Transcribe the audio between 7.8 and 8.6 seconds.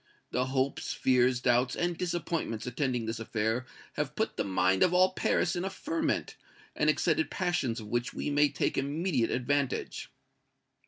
which we may